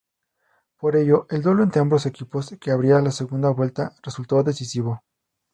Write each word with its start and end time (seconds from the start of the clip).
Por 0.79 0.95
ello, 0.95 1.27
el 1.29 1.43
duelo 1.43 1.61
entre 1.61 1.79
ambos 1.79 2.07
equipos, 2.07 2.55
que 2.59 2.71
abría 2.71 2.99
la 3.01 3.11
segunda 3.11 3.51
vuelta, 3.51 3.95
resultó 4.01 4.41
decisivo. 4.41 5.03